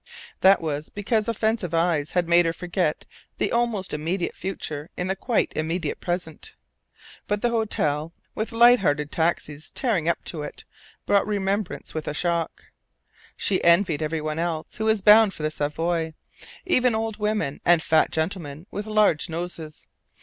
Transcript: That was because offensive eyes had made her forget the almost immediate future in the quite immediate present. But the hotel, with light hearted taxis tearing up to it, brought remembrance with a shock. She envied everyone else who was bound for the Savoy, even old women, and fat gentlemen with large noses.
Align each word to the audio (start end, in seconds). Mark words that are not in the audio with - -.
That 0.39 0.61
was 0.61 0.89
because 0.89 1.27
offensive 1.27 1.75
eyes 1.75 2.13
had 2.13 2.27
made 2.27 2.45
her 2.45 2.53
forget 2.53 3.05
the 3.37 3.51
almost 3.51 3.93
immediate 3.93 4.35
future 4.35 4.89
in 4.97 5.05
the 5.05 5.15
quite 5.15 5.53
immediate 5.55 6.01
present. 6.01 6.55
But 7.27 7.43
the 7.43 7.51
hotel, 7.51 8.11
with 8.33 8.51
light 8.51 8.79
hearted 8.79 9.11
taxis 9.11 9.69
tearing 9.69 10.09
up 10.09 10.23
to 10.23 10.41
it, 10.41 10.65
brought 11.05 11.27
remembrance 11.27 11.93
with 11.93 12.07
a 12.07 12.15
shock. 12.15 12.63
She 13.37 13.63
envied 13.63 14.01
everyone 14.01 14.39
else 14.39 14.77
who 14.77 14.85
was 14.85 15.03
bound 15.03 15.35
for 15.35 15.43
the 15.43 15.51
Savoy, 15.51 16.15
even 16.65 16.95
old 16.95 17.17
women, 17.17 17.61
and 17.63 17.83
fat 17.83 18.09
gentlemen 18.09 18.65
with 18.71 18.87
large 18.87 19.29
noses. 19.29 19.87